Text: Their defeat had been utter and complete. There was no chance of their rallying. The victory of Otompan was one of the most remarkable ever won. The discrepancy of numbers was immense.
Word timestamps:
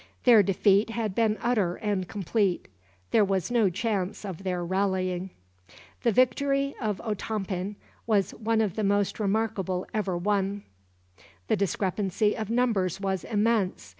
Their 0.23 0.41
defeat 0.41 0.89
had 0.89 1.13
been 1.13 1.37
utter 1.43 1.75
and 1.75 2.07
complete. 2.07 2.67
There 3.11 3.23
was 3.23 3.51
no 3.51 3.69
chance 3.69 4.25
of 4.25 4.41
their 4.41 4.65
rallying. 4.65 5.29
The 6.01 6.11
victory 6.11 6.73
of 6.81 6.99
Otompan 7.01 7.75
was 8.07 8.31
one 8.31 8.61
of 8.61 8.75
the 8.75 8.83
most 8.83 9.19
remarkable 9.19 9.85
ever 9.93 10.17
won. 10.17 10.63
The 11.49 11.55
discrepancy 11.55 12.35
of 12.35 12.49
numbers 12.49 12.99
was 12.99 13.23
immense. 13.23 13.89